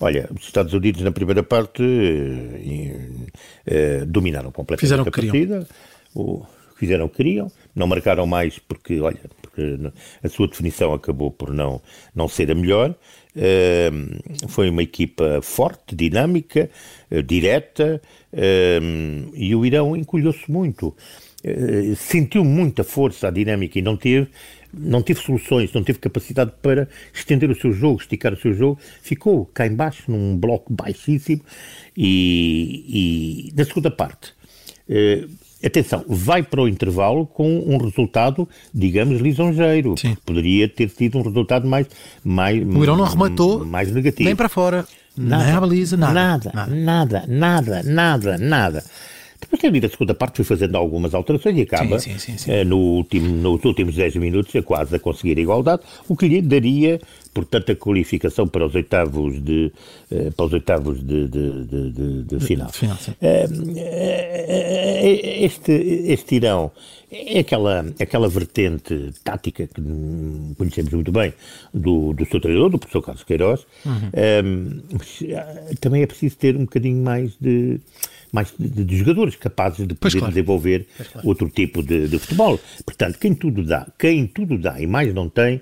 Olha, 0.00 0.28
os 0.36 0.44
Estados 0.44 0.72
Unidos 0.74 1.00
na 1.02 1.12
primeira 1.12 1.44
parte 1.44 1.80
eh, 1.80 3.30
eh, 3.64 4.04
dominaram 4.04 4.50
completamente 4.50 4.80
Fizeram 4.80 5.04
a 5.04 5.10
partida. 5.10 5.68
O, 6.12 6.44
fizeram 6.82 7.04
o 7.04 7.08
que 7.08 7.18
queriam, 7.18 7.48
não 7.76 7.86
marcaram 7.86 8.26
mais 8.26 8.58
porque, 8.58 8.98
olha, 9.00 9.20
porque 9.40 9.78
a 10.20 10.28
sua 10.28 10.48
definição 10.48 10.92
acabou 10.92 11.30
por 11.30 11.54
não, 11.54 11.80
não 12.12 12.26
ser 12.26 12.50
a 12.50 12.56
melhor. 12.56 12.92
Uh, 13.36 14.48
foi 14.48 14.68
uma 14.68 14.82
equipa 14.82 15.40
forte, 15.40 15.94
dinâmica, 15.94 16.68
uh, 17.08 17.22
direta, 17.22 18.02
uh, 18.32 19.30
e 19.32 19.54
o 19.54 19.64
Irão 19.64 19.96
encolheu-se 19.96 20.50
muito. 20.50 20.92
Eh, 21.44 21.94
sentiu 21.96 22.44
muita 22.44 22.84
força 22.84 23.26
a 23.28 23.30
dinâmica 23.30 23.76
e 23.76 23.82
não 23.82 23.96
teve, 23.96 24.28
não 24.72 25.02
teve 25.02 25.20
soluções, 25.20 25.72
não 25.72 25.82
teve 25.82 25.98
capacidade 25.98 26.52
para 26.62 26.88
estender 27.12 27.50
o 27.50 27.54
seu 27.54 27.72
jogo, 27.72 28.00
esticar 28.00 28.32
o 28.32 28.36
seu 28.36 28.54
jogo, 28.54 28.78
ficou 29.02 29.46
cá 29.46 29.66
embaixo 29.66 30.08
num 30.08 30.36
bloco 30.36 30.72
baixíssimo 30.72 31.42
e, 31.96 33.48
e 33.48 33.52
na 33.56 33.64
segunda 33.64 33.90
parte 33.90 34.32
eh, 34.88 35.26
Atenção, 35.64 36.04
vai 36.08 36.42
para 36.42 36.60
o 36.60 36.68
intervalo 36.68 37.26
com 37.26 37.60
um 37.66 37.76
resultado, 37.78 38.48
digamos, 38.74 39.20
lisonjeiro. 39.20 39.94
Sim. 39.96 40.16
Poderia 40.26 40.68
ter 40.68 40.88
tido 40.88 41.18
um 41.18 41.22
resultado 41.22 41.68
mais, 41.68 41.86
mais. 42.24 42.62
O 42.62 42.82
Irão 42.82 42.96
não 42.96 43.04
arrematou 43.04 43.64
mais 43.64 43.92
negativo. 43.92 44.24
Nem 44.24 44.34
para 44.34 44.48
fora. 44.48 44.84
Nada, 45.16 45.44
nem 45.44 45.54
a 45.54 45.60
baliza, 45.60 45.96
nada. 45.96 46.14
Nada, 46.14 46.52
nada, 46.68 47.24
nada, 47.28 47.82
nada, 47.84 48.38
nada. 48.38 48.84
Depois 49.42 49.60
tem 49.60 49.68
havido 49.68 49.86
a 49.86 49.90
segunda 49.90 50.14
parte, 50.14 50.36
foi 50.36 50.44
fazendo 50.44 50.76
algumas 50.76 51.14
alterações 51.14 51.58
e 51.58 51.62
acaba 51.62 51.98
sim, 51.98 52.16
sim, 52.16 52.38
sim, 52.38 52.50
eh, 52.50 52.64
no 52.64 52.78
último, 52.78 53.28
nos 53.28 53.64
últimos 53.64 53.96
10 53.96 54.16
minutos 54.16 54.54
a 54.54 54.62
quase 54.62 54.94
a 54.94 54.98
conseguir 55.00 55.36
a 55.36 55.42
igualdade, 55.42 55.82
o 56.08 56.16
que 56.16 56.28
lhe 56.28 56.40
daria, 56.40 57.00
portanto, 57.34 57.72
a 57.72 57.76
qualificação 57.76 58.46
para 58.46 58.64
os 58.64 58.74
oitavos 58.74 59.42
de, 59.42 59.72
eh, 60.12 60.30
para 60.30 60.46
os 60.46 60.52
oitavos 60.52 61.02
de, 61.04 61.26
de, 61.26 61.64
de, 61.64 62.22
de 62.22 62.40
final. 62.40 62.70
final 62.70 62.96
eh, 63.20 63.48
este, 65.44 65.72
este 65.72 66.36
Irão 66.36 66.70
é 67.10 67.40
aquela, 67.40 67.84
aquela 68.00 68.28
vertente 68.28 69.10
tática 69.24 69.66
que 69.66 69.82
conhecemos 70.56 70.92
muito 70.92 71.10
bem 71.10 71.34
do, 71.74 72.12
do 72.12 72.24
seu 72.26 72.40
treinador, 72.40 72.70
do 72.70 72.78
professor 72.78 73.02
Carlos 73.02 73.24
Queiroz, 73.24 73.66
uhum. 73.84 74.10
um, 74.44 74.82
mas 74.92 75.18
também 75.80 76.02
é 76.02 76.06
preciso 76.06 76.36
ter 76.36 76.56
um 76.56 76.60
bocadinho 76.60 77.02
mais 77.02 77.32
de 77.40 77.80
mais 78.32 78.52
de, 78.58 78.84
de 78.84 78.96
jogadores 78.96 79.36
capazes 79.36 79.86
de 79.86 79.94
poder 79.94 80.18
claro. 80.18 80.32
desenvolver 80.32 80.86
claro. 81.12 81.28
outro 81.28 81.50
tipo 81.50 81.82
de, 81.82 82.08
de, 82.08 82.18
futebol. 82.18 82.58
Portanto, 82.84 83.18
quem 83.18 83.34
tudo 83.34 83.62
dá, 83.62 83.86
quem 83.98 84.26
tudo 84.26 84.56
dá 84.56 84.80
e 84.80 84.86
mais 84.86 85.12
não 85.12 85.28
tem, 85.28 85.60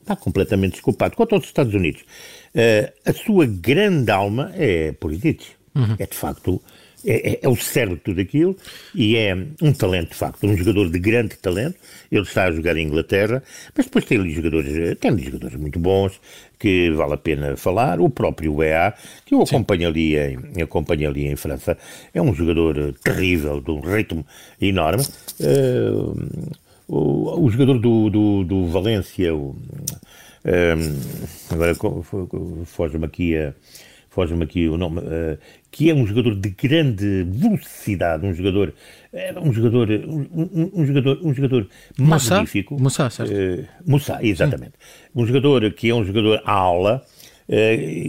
está 0.00 0.16
completamente 0.16 0.72
desculpado. 0.72 1.14
Quanto 1.14 1.34
aos 1.34 1.44
Estados 1.44 1.74
Unidos, 1.74 2.00
uh, 2.00 2.92
a 3.04 3.12
sua 3.12 3.46
grande 3.46 4.10
alma 4.10 4.50
é 4.54 4.92
Pulisic. 4.92 5.44
Uhum. 5.74 5.96
É 5.98 6.06
de 6.06 6.16
facto 6.16 6.60
é, 7.04 7.32
é, 7.32 7.38
é, 7.42 7.48
o 7.48 7.56
cérebro 7.56 7.96
de 7.96 8.02
tudo 8.02 8.20
aquilo 8.20 8.56
e 8.94 9.16
é 9.16 9.36
um 9.62 9.72
talento, 9.72 10.10
de 10.10 10.16
facto, 10.16 10.44
um 10.46 10.56
jogador 10.56 10.90
de 10.90 10.98
grande 10.98 11.36
talento. 11.36 11.76
Ele 12.10 12.22
está 12.22 12.44
a 12.44 12.52
jogar 12.52 12.76
em 12.76 12.86
Inglaterra, 12.86 13.42
mas 13.76 13.86
depois 13.86 14.04
tem 14.04 14.18
ali 14.18 14.32
jogadores, 14.32 14.98
tem 14.98 15.10
ali 15.10 15.24
jogadores 15.24 15.56
muito 15.56 15.78
bons 15.78 16.20
que 16.58 16.90
vale 16.90 17.14
a 17.14 17.16
pena 17.16 17.56
falar. 17.56 18.00
O 18.00 18.10
próprio 18.10 18.62
EA, 18.62 18.94
que 19.24 19.34
eu 19.34 19.42
acompanho 19.42 19.88
ali, 19.88 20.16
em, 20.16 20.62
acompanho 20.62 21.08
ali 21.08 21.26
em 21.26 21.36
França, 21.36 21.78
é 22.12 22.20
um 22.20 22.34
jogador 22.34 22.92
terrível, 23.04 23.60
de 23.60 23.70
um 23.70 23.80
ritmo 23.80 24.26
enorme. 24.60 25.04
Uh, 25.40 26.56
o, 26.88 27.44
o, 27.44 27.50
jogador 27.50 27.78
do, 27.78 28.10
do, 28.10 28.44
do 28.44 28.66
Valência, 28.66 29.34
o, 29.34 29.50
uh, 29.50 29.56
agora 31.50 31.76
foge-me 32.64 33.04
aqui 33.04 33.36
a 33.36 33.54
foge-me 34.18 34.42
aqui 34.42 34.68
o 34.68 34.76
nome, 34.76 34.98
uh, 34.98 35.38
que 35.70 35.88
é 35.88 35.94
um 35.94 36.04
jogador 36.04 36.34
de 36.34 36.50
grande 36.50 37.22
velocidade, 37.22 38.26
um 38.26 38.34
jogador, 38.34 38.74
uh, 39.12 39.40
um 39.40 39.52
jogador, 39.52 39.88
um, 39.88 40.70
um, 40.74 40.84
jogador, 40.84 41.20
um 41.22 41.32
jogador 41.32 41.68
Moussa? 41.96 42.34
magnífico. 42.34 42.80
Moussa, 42.80 43.08
certo? 43.10 43.32
Uh, 43.32 43.64
Moussa, 43.86 44.18
exatamente. 44.20 44.72
Sim. 44.72 45.10
Um 45.14 45.24
jogador 45.24 45.72
que 45.72 45.88
é 45.88 45.94
um 45.94 46.04
jogador 46.04 46.42
ala, 46.44 47.04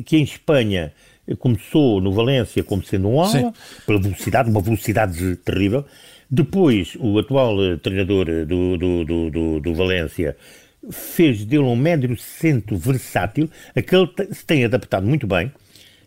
que 0.05 0.17
em 0.17 0.23
Espanha 0.23 0.91
começou 1.37 2.01
no 2.01 2.11
Valência 2.11 2.63
como 2.63 2.83
sendo 2.83 3.07
um 3.07 3.21
ala, 3.21 3.29
Sim. 3.29 3.53
pela 3.85 4.01
velocidade, 4.01 4.49
uma 4.49 4.61
velocidade 4.61 5.35
terrível. 5.37 5.85
Depois, 6.29 6.97
o 6.99 7.19
atual 7.19 7.55
treinador 7.77 8.25
do, 8.47 8.77
do, 8.77 9.05
do, 9.05 9.29
do, 9.29 9.59
do 9.59 9.73
Valência 9.75 10.35
fez 10.89 11.45
dele 11.45 11.63
um 11.63 11.75
médio 11.75 12.17
centro 12.17 12.77
versátil, 12.77 13.49
aquele 13.75 14.09
se 14.31 14.45
tem 14.45 14.65
adaptado 14.65 15.05
muito 15.05 15.27
bem. 15.27 15.51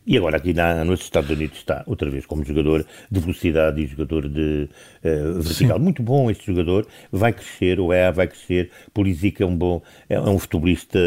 E 0.04 0.16
agora 0.18 0.36
aqui 0.36 0.52
na, 0.52 0.84
nos 0.84 1.00
Estados 1.00 1.30
Unidos 1.30 1.58
está 1.58 1.84
outra 1.86 2.10
vez 2.10 2.26
como 2.26 2.44
jogador 2.44 2.84
de 3.10 3.20
velocidade 3.20 3.80
e 3.80 3.86
jogador 3.86 4.28
de 4.28 4.68
uh, 5.04 5.40
vertical. 5.40 5.78
Sim. 5.78 5.84
Muito 5.84 6.02
bom 6.02 6.30
este 6.30 6.46
jogador, 6.46 6.86
vai 7.10 7.32
crescer, 7.32 7.78
o 7.78 7.92
EA 7.92 8.10
vai 8.10 8.26
crescer, 8.26 8.70
Pulisic 8.92 9.40
é 9.42 9.46
um 9.46 9.56
bom, 9.56 9.80
é 10.08 10.20
um 10.20 10.38
futebolista 10.38 10.98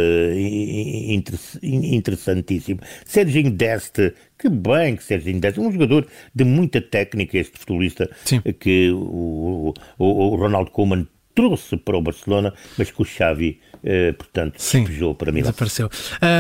interessantíssimo. 1.62 2.80
Serginho 3.06 3.52
Deste, 3.52 4.14
que 4.40 4.48
bem 4.48 4.96
que 4.96 5.04
Serginho 5.04 5.42
Deste, 5.42 5.60
um 5.60 5.72
jogador 5.72 6.08
de 6.34 6.44
muita 6.46 6.82
técnica, 6.82 7.38
este 7.38 7.60
futebolista 7.60 8.10
Sim. 8.24 8.42
que 8.60 8.92
o, 8.92 9.74
o, 9.98 10.06
o 10.06 10.36
Ronald 10.36 10.72
Koeman 10.72 11.06
trouxe 11.36 11.76
para 11.76 11.98
o 11.98 12.02
Barcelona, 12.02 12.54
mas 12.78 12.90
que 12.90 13.02
o 13.02 13.06
Xavi 13.06 13.60
Uh, 13.86 14.14
portanto, 14.16 14.56
Sim, 14.58 14.80
despejou 14.80 15.14
para 15.14 15.32
mim. 15.32 15.42
Desapareceu. 15.42 15.92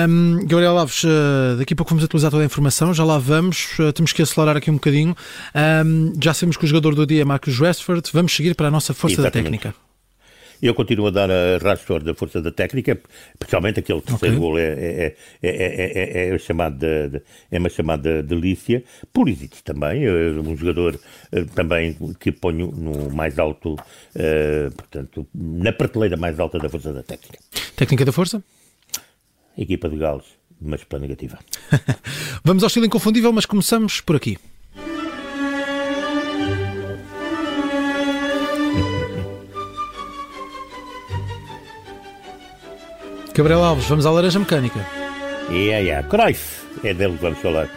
Um, 0.09 0.39
Gabriel 0.47 0.79
Alves, 0.79 1.03
uh, 1.03 1.57
daqui 1.59 1.73
a 1.73 1.77
pouco 1.77 1.91
vamos 1.91 2.03
atualizar 2.03 2.31
toda 2.31 2.41
a 2.41 2.45
informação, 2.45 2.91
já 2.91 3.03
lá 3.03 3.19
vamos, 3.19 3.77
uh, 3.77 3.93
temos 3.93 4.11
que 4.11 4.23
acelerar 4.23 4.57
aqui 4.57 4.71
um 4.71 4.75
bocadinho. 4.75 5.15
Um, 5.85 6.13
já 6.19 6.33
sabemos 6.33 6.57
que 6.57 6.65
o 6.65 6.67
jogador 6.67 6.95
do 6.95 7.05
dia 7.05 7.21
é 7.21 7.25
Marcus 7.25 7.59
Rashford, 7.59 8.09
vamos 8.11 8.35
seguir 8.35 8.55
para 8.55 8.69
a 8.69 8.71
nossa 8.71 8.95
força 8.95 9.21
Exatamente. 9.21 9.43
da 9.43 9.59
técnica. 9.59 9.85
Eu 10.65 10.73
continuo 10.73 11.05
a 11.05 11.11
dar 11.11 11.29
a 11.29 11.59
Rashford 11.61 12.03
da 12.03 12.15
força 12.15 12.41
da 12.41 12.51
técnica, 12.51 12.99
especialmente 13.35 13.81
aquele 13.81 14.01
terceiro 14.01 14.35
okay. 14.35 14.47
gol 14.47 14.57
é, 14.57 14.63
é, 14.63 15.15
é, 15.43 16.33
é, 16.33 16.37
chamado 16.39 16.77
de, 16.79 17.21
é 17.51 17.59
uma 17.59 17.69
chamada 17.69 18.23
delícia. 18.23 18.83
Pulisic 19.13 19.61
também, 19.61 20.09
um 20.09 20.57
jogador 20.57 20.99
também 21.53 21.95
que 22.19 22.31
ponho 22.31 22.71
no 22.71 23.11
mais 23.11 23.37
alto, 23.37 23.75
portanto, 24.75 25.27
na 25.35 25.71
prateleira 25.71 26.17
mais 26.17 26.39
alta 26.39 26.57
da 26.57 26.67
força 26.67 26.91
da 26.91 27.03
técnica. 27.03 27.37
Técnica 27.75 28.03
da 28.03 28.11
força? 28.11 28.43
Equipa 29.55 29.87
de 29.87 29.97
Gales, 29.97 30.25
mas 30.59 30.83
pela 30.83 30.99
negativa. 30.99 31.37
Vamos 32.43 32.63
ao 32.63 32.67
estilo 32.67 32.87
inconfundível, 32.87 33.31
mas 33.31 33.45
começamos 33.45 34.01
por 34.01 34.15
aqui. 34.15 34.35
Gabriel 43.35 43.65
Alves, 43.65 43.85
vamos 43.87 44.05
à 44.05 44.11
laranja 44.11 44.39
mecânica. 44.39 44.79
Yeah, 45.49 45.79
yeah. 45.79 46.07
Cruyff, 46.07 46.65
é 46.85 46.93
dele 46.93 47.17
que 47.17 47.21
vamos 47.21 47.39
falar. 47.39 47.69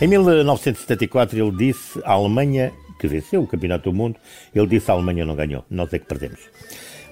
Em 0.00 0.08
1974 0.08 1.38
ele 1.38 1.56
disse 1.56 2.00
à 2.04 2.14
Alemanha, 2.14 2.72
que 2.98 3.06
venceu 3.06 3.40
o 3.40 3.46
Campeonato 3.46 3.92
do 3.92 3.96
Mundo, 3.96 4.16
ele 4.52 4.66
disse 4.66 4.90
a 4.90 4.94
Alemanha 4.94 5.24
não 5.24 5.36
ganhou, 5.36 5.64
nós 5.70 5.92
é 5.92 6.00
que 6.00 6.06
perdemos. 6.06 6.40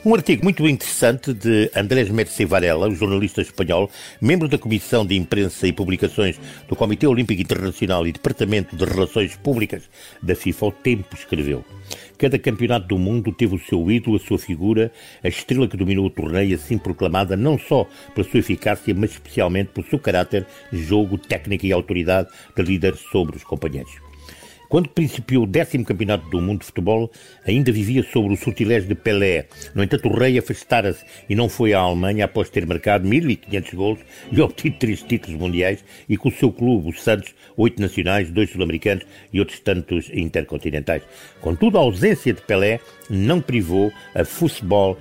Um 0.05 0.17
artigo 0.17 0.43
muito 0.43 0.69
interessante 0.69 1.33
de 1.33 1.71
Andrés 1.77 2.11
Mercê 2.11 2.45
Varela, 2.45 2.89
o 2.89 2.95
jornalista 2.95 3.41
espanhol, 3.41 3.89
membro 4.21 4.49
da 4.49 4.59
Comissão 4.59 5.07
de 5.07 5.17
Imprensa 5.17 5.69
e 5.69 5.73
Publicações 5.73 6.41
do 6.69 6.75
Comitê 6.75 7.07
Olímpico 7.07 7.41
Internacional 7.41 8.05
e 8.05 8.11
Departamento 8.11 8.75
de 8.75 8.85
Relações 8.85 9.37
Públicas 9.37 9.89
da 10.21 10.35
FIFA, 10.35 10.67
o 10.67 10.73
Tempo 10.73 11.15
escreveu. 11.15 11.65
Cada 12.19 12.37
campeonato 12.37 12.89
do 12.89 12.99
mundo 12.99 13.33
teve 13.33 13.55
o 13.55 13.61
seu 13.61 13.89
ídolo, 13.93 14.17
a 14.17 14.19
sua 14.19 14.41
figura, 14.41 14.91
a 15.23 15.29
estrela 15.29 15.69
que 15.69 15.77
dominou 15.77 16.07
o 16.07 16.11
torneio, 16.11 16.57
assim 16.57 16.79
proclamada 16.79 17.37
não 17.37 17.57
só 17.57 17.87
pela 18.13 18.29
sua 18.29 18.41
eficácia, 18.41 18.93
mas 18.93 19.13
especialmente 19.13 19.69
pelo 19.69 19.87
seu 19.87 20.01
caráter, 20.01 20.45
jogo, 20.73 21.17
técnica 21.17 21.65
e 21.65 21.71
autoridade 21.71 22.29
de 22.57 22.63
líder 22.65 22.97
sobre 22.97 23.37
os 23.37 23.45
companheiros. 23.45 24.12
Quando 24.73 24.88
principiou 24.88 25.45
o 25.45 25.47
décimo 25.47 25.85
campeonato 25.85 26.31
do 26.31 26.41
mundo 26.41 26.61
de 26.61 26.64
futebol, 26.64 27.11
ainda 27.47 27.71
vivia 27.71 28.02
sobre 28.02 28.33
o 28.33 28.37
sortilégio 28.38 28.88
de 28.88 28.95
Pelé. 28.95 29.45
No 29.75 29.83
entanto, 29.83 30.09
o 30.09 30.19
rei 30.19 30.38
afastara-se 30.38 31.05
e 31.29 31.35
não 31.35 31.47
foi 31.47 31.75
à 31.75 31.81
Alemanha 31.81 32.25
após 32.25 32.49
ter 32.49 32.64
marcado 32.64 33.07
1.500 33.07 33.75
gols 33.75 33.99
e 34.31 34.41
obtido 34.41 34.79
três 34.79 35.02
títulos 35.02 35.38
mundiais 35.38 35.85
e 36.09 36.17
com 36.17 36.31
o 36.31 36.33
seu 36.33 36.50
clube, 36.50 36.88
o 36.88 36.93
Santos, 36.95 37.35
oito 37.55 37.83
nacionais, 37.83 38.31
dois 38.31 38.49
sul-americanos 38.49 39.05
e 39.31 39.41
outros 39.41 39.61
tantos 39.61 40.09
intercontinentais. 40.11 41.02
Contudo, 41.43 41.76
a 41.76 41.83
ausência 41.83 42.33
de 42.33 42.41
Pelé 42.41 42.81
não 43.11 43.43
privou 43.43 43.93
a 44.14 44.25
Fußball 44.25 44.93
uh, 44.93 44.99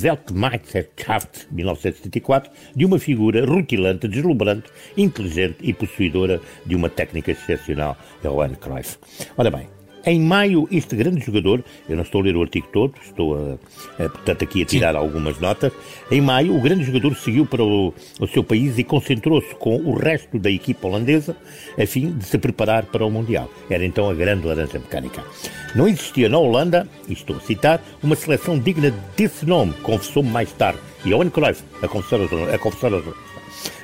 Weltmeisterschaft 0.00 1.48
1974 1.50 2.52
de 2.76 2.84
uma 2.84 3.00
figura 3.00 3.44
rutilante, 3.44 4.06
deslumbrante, 4.06 4.70
inteligente 4.96 5.56
e 5.60 5.72
possuidora 5.72 6.40
de 6.64 6.76
uma 6.76 6.88
técnica 6.88 7.32
excepcional, 7.32 7.98
Johan 8.22 8.54
Cruyff. 8.54 8.91
Ora 9.36 9.50
bem, 9.50 9.68
em 10.04 10.20
maio, 10.20 10.66
este 10.72 10.96
grande 10.96 11.24
jogador, 11.24 11.62
eu 11.88 11.94
não 11.94 12.02
estou 12.02 12.20
a 12.20 12.24
ler 12.24 12.36
o 12.36 12.42
artigo 12.42 12.66
todo, 12.72 12.94
estou, 13.04 13.36
a, 13.36 14.04
a, 14.04 14.08
portanto, 14.08 14.42
aqui 14.42 14.62
a 14.62 14.64
tirar 14.66 14.92
Sim. 14.92 14.98
algumas 14.98 15.38
notas. 15.38 15.72
Em 16.10 16.20
maio, 16.20 16.56
o 16.56 16.60
grande 16.60 16.82
jogador 16.82 17.14
seguiu 17.14 17.46
para 17.46 17.62
o, 17.62 17.94
o 18.18 18.26
seu 18.26 18.42
país 18.42 18.76
e 18.78 18.84
concentrou-se 18.84 19.54
com 19.54 19.76
o 19.76 19.94
resto 19.94 20.40
da 20.40 20.50
equipa 20.50 20.88
holandesa 20.88 21.36
a 21.78 21.86
fim 21.86 22.10
de 22.10 22.24
se 22.24 22.36
preparar 22.36 22.86
para 22.86 23.06
o 23.06 23.10
Mundial. 23.10 23.48
Era 23.70 23.84
então 23.84 24.10
a 24.10 24.14
grande 24.14 24.44
laranja 24.44 24.78
mecânica. 24.78 25.22
Não 25.74 25.86
existia 25.86 26.28
na 26.28 26.38
Holanda, 26.38 26.88
e 27.08 27.12
estou 27.12 27.36
a 27.36 27.40
citar, 27.40 27.80
uma 28.02 28.16
seleção 28.16 28.58
digna 28.58 28.92
desse 29.16 29.46
nome, 29.46 29.72
confessou-me 29.84 30.30
mais 30.30 30.50
tarde. 30.52 30.80
E 31.04 31.10
Johan 31.10 31.30
Cruyff 31.30 31.62
a 31.80 31.86
confessar 31.86 32.20
a 32.52 32.58
confessar 32.58 32.90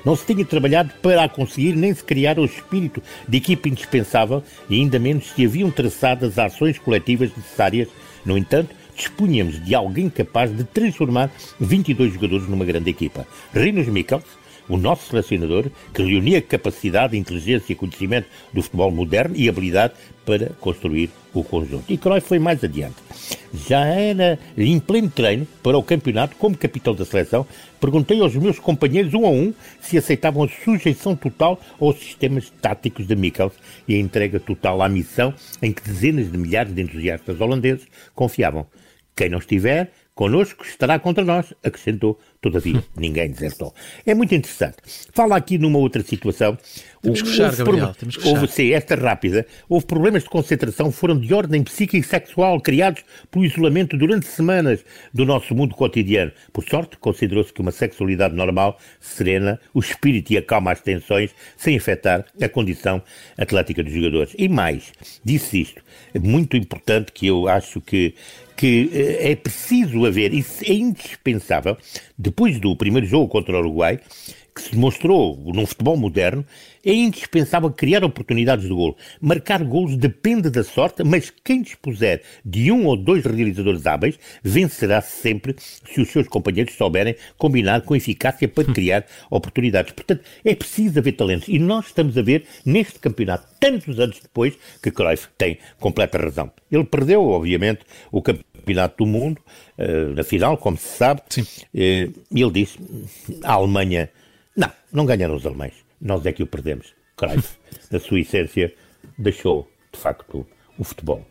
não 0.05 0.17
se 0.17 0.27
tinha 0.27 0.45
trabalhado 0.45 0.93
para 1.03 1.25
a 1.25 1.29
conseguir, 1.29 1.75
nem 1.75 1.95
se 1.95 2.03
criar 2.03 2.39
o 2.39 2.45
espírito 2.45 3.03
de 3.27 3.39
equipa 3.39 3.69
indispensável 3.69 4.43
e 4.69 4.77
ainda 4.77 4.99
menos 4.99 5.31
se 5.31 5.45
haviam 5.45 5.71
traçadas 5.71 6.39
ações 6.39 6.79
coletivas 6.79 7.31
necessárias. 7.37 7.89
No 8.25 8.37
entanto, 8.37 8.75
dispunhamos 8.97 9.65
de 9.65 9.75
alguém 9.75 10.11
capaz 10.11 10.55
de 10.55 10.65
transformar 10.65 11.31
22 11.61 12.15
jogadores 12.15 12.49
numa 12.49 12.65
grande 12.65 12.91
equipa. 12.91 13.27
Rinos 13.55 13.87
Mikkels, 13.87 14.25
o 14.69 14.77
nosso 14.77 15.09
selecionador, 15.09 15.67
que 15.95 16.03
reunia 16.03 16.43
capacidade, 16.43 17.17
inteligência 17.17 17.73
e 17.73 17.77
conhecimento 17.77 18.29
do 18.53 18.63
futebol 18.63 18.91
moderno 18.91 19.35
e 19.35 19.49
habilidade 19.49 19.95
para 20.29 20.51
construir 20.61 21.09
o 21.33 21.43
conjunto. 21.43 21.91
E 21.91 21.97
Cruyff 21.97 22.29
foi 22.29 22.39
mais 22.39 22.63
adiante. 22.63 22.97
Já 23.67 23.87
era 23.87 24.39
em 24.59 24.79
pleno 24.79 25.09
treino 25.09 25.47
para 25.63 25.79
o 25.79 25.83
campeonato, 25.83 26.37
como 26.37 26.55
capitão 26.55 26.95
da 26.95 27.07
seleção, 27.07 27.47
perguntei 27.81 28.21
aos 28.21 28.37
meus 28.37 28.59
companheiros 28.59 29.15
um 29.15 29.25
a 29.25 29.31
um 29.31 29.55
se 29.81 29.97
aceitavam 29.97 30.45
a 30.45 30.49
sujeição 30.49 31.17
total 31.17 31.59
aos 31.81 31.97
sistemas 31.97 32.53
táticos 32.61 33.07
de 33.07 33.17
Mikkels 33.17 33.55
e 33.89 33.95
a 33.95 33.99
entrega 33.99 34.39
total 34.39 34.83
à 34.83 34.89
missão 34.89 35.33
em 35.63 35.73
que 35.73 35.81
dezenas 35.81 36.31
de 36.31 36.37
milhares 36.37 36.75
de 36.75 36.83
entusiastas 36.83 37.41
holandeses 37.41 37.87
confiavam. 38.15 38.67
Quem 39.17 39.31
não 39.31 39.39
estiver 39.39 39.91
connosco 40.19 40.65
estará 40.65 40.99
contra 40.99 41.25
nós, 41.25 41.55
acrescentou 41.63 42.19
Todavia, 42.41 42.85
ninguém 42.97 43.31
desertou. 43.31 43.75
É 44.07 44.15
muito 44.15 44.33
interessante. 44.35 44.77
Fala 45.13 45.37
aqui 45.37 45.59
numa 45.59 45.79
outra 45.79 46.03
situação. 46.03 46.57
Temos 47.03 47.23
que 47.23 47.29
fechar, 47.29 47.55
Gabriel, 47.55 47.95
temos 47.95 48.17
que 48.17 48.29
houve, 48.29 48.47
sim, 48.49 48.73
esta 48.73 48.95
rápida. 48.95 49.47
Houve 49.69 49.87
problemas 49.87 50.23
de 50.23 50.31
concentração, 50.31 50.93
foram 50.93 51.19
de 51.19 51.33
ordem 51.35 51.63
psíquica 51.65 51.97
e 51.97 52.03
sexual, 52.03 52.61
criados 52.61 53.05
pelo 53.31 53.45
isolamento 53.45 53.97
durante 53.97 54.27
semanas 54.27 54.85
do 55.13 55.25
nosso 55.25 55.55
mundo 55.55 55.75
cotidiano. 55.75 56.31
Por 56.53 56.65
sorte, 56.65 56.97
considerou-se 56.99 57.53
que 57.53 57.61
uma 57.61 57.73
sexualidade 57.73 58.35
normal 58.35 58.79
serena 59.01 59.61
o 59.75 59.81
espírito 59.81 60.33
e 60.33 60.39
acalma 60.39 60.73
as 60.73 60.81
tensões, 60.81 61.31
sem 61.57 61.77
afetar 61.77 62.25
a 62.41 62.49
condição 62.49 63.03
atlética 63.37 63.83
dos 63.83 63.93
jogadores. 63.93 64.35
E 64.39 64.49
mais, 64.49 64.93
disse 65.25 65.61
isto, 65.61 65.83
é 66.15 66.19
muito 66.19 66.57
importante 66.57 67.13
que 67.13 67.27
eu 67.27 67.49
acho 67.49 67.81
que, 67.81 68.15
que 68.59 68.91
eh, 68.93 69.31
é 69.31 69.37
preciso 69.37 70.05
haver, 70.05 70.35
isso 70.35 70.65
é 70.65 70.73
indispensável, 70.73 71.77
depois 72.19 72.59
do 72.59 72.75
primeiro 72.75 73.07
jogo 73.07 73.29
contra 73.29 73.57
o 73.57 73.61
Uruguai, 73.61 74.01
que 74.53 74.63
se 74.63 74.71
demonstrou 74.73 75.41
num 75.55 75.65
futebol 75.65 75.97
moderno, 75.97 76.45
é 76.85 76.93
indispensável 76.93 77.71
criar 77.71 78.03
oportunidades 78.03 78.65
de 78.65 78.75
golo. 78.75 78.97
Marcar 79.21 79.63
golos 79.63 79.97
depende 79.97 80.51
da 80.51 80.65
sorte, 80.65 81.05
mas 81.05 81.31
quem 81.31 81.63
dispuser 81.63 82.23
de 82.45 82.73
um 82.73 82.87
ou 82.87 82.97
dois 82.97 83.25
realizadores 83.25 83.87
hábeis 83.87 84.19
vencerá 84.43 85.01
sempre 85.01 85.55
se 85.59 86.01
os 86.01 86.09
seus 86.09 86.27
companheiros 86.27 86.75
souberem 86.75 87.15
combinar 87.37 87.83
com 87.83 87.95
eficácia 87.95 88.49
para 88.49 88.65
criar 88.73 89.07
oportunidades. 89.31 89.93
Portanto, 89.93 90.25
é 90.45 90.55
preciso 90.55 90.99
haver 90.99 91.13
talentos. 91.13 91.49
E 91.49 91.59
nós 91.59 91.87
estamos 91.87 92.19
a 92.19 92.23
ver 92.23 92.45
neste 92.65 92.99
campeonato, 92.99 93.47
tantos 93.61 94.01
anos 94.01 94.19
depois, 94.21 94.55
que 94.83 94.91
Cruyff 94.91 95.29
tem 95.37 95.59
completa 95.79 96.19
razão. 96.19 96.51
Ele 96.71 96.85
perdeu, 96.85 97.23
obviamente, 97.23 97.81
o 98.11 98.21
campeonato 98.21 98.48
do 98.97 99.07
mundo, 99.07 99.41
uh, 99.79 100.15
na 100.15 100.23
final, 100.23 100.57
como 100.57 100.77
se 100.77 100.89
sabe, 100.97 101.23
Sim. 101.29 101.43
Uh, 101.43 102.13
e 102.31 102.43
ele 102.43 102.51
disse: 102.51 102.79
a 103.43 103.53
Alemanha 103.53 104.11
não, 104.57 104.71
não 104.93 105.07
ganharam 105.07 105.35
os 105.35 105.47
alemães. 105.47 105.75
Nós 106.01 106.25
é 106.27 106.33
que 106.33 106.43
o 106.43 106.47
perdemos. 106.47 106.95
Cruyff, 107.17 107.57
na 107.91 107.99
sua 107.99 108.21
essência, 108.21 108.73
deixou, 109.19 109.71
de 109.93 109.99
facto, 109.99 110.47
o 110.79 110.85
futebol. 110.85 111.27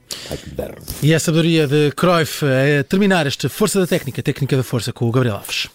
E 1.01 1.13
a 1.13 1.20
sabedoria 1.20 1.67
de 1.67 1.91
Cruyff 1.91 2.46
é 2.46 2.84
terminar 2.84 3.25
esta 3.25 3.48
Força 3.48 3.79
da 3.79 3.88
Técnica, 3.88 4.22
Técnica 4.22 4.58
da 4.58 4.63
Força, 4.63 4.91
com 4.91 5.06
o 5.06 5.12
Gabriel 5.12 5.38
Alves. 5.38 5.70